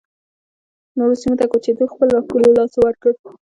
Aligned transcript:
نورو 0.97 1.15
سیمو 1.21 1.39
ته 1.39 1.45
کوچېدو 1.51 1.85
خپل 1.93 2.07
راښکون 2.15 2.39
له 2.45 2.51
لاسه 2.57 2.77
ورکړ 2.85 3.11